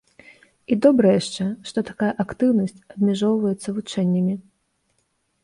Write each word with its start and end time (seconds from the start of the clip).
І 0.75 0.77
добра 0.85 1.11
яшчэ, 1.19 1.45
што 1.71 1.83
такая 1.89 2.09
актыўнасць 2.23 2.81
абмяжоўваецца 2.95 3.69
вучэннямі. 3.79 4.35